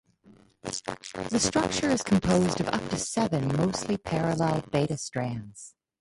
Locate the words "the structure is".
0.63-2.01